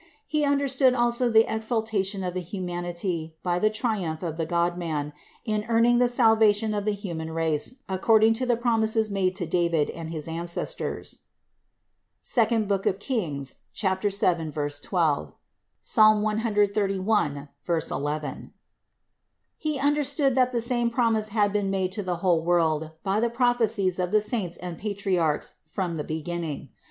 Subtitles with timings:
[0.25, 5.13] He understood also the exaltation of the Humanity by the triumph of the Godman,
[5.45, 9.91] in earning the salvation of the human race according to the promises made to David
[9.91, 11.19] and his ances tors
[12.35, 12.65] (II
[12.99, 15.35] Kings 7, 12;
[15.85, 15.97] Ps.
[15.97, 17.49] 131,
[17.91, 18.53] 11).
[19.59, 23.29] He understood that the same promise had been made to the whole world by the
[23.29, 26.69] prophecies of the Saints and Patriarchs from the beginning.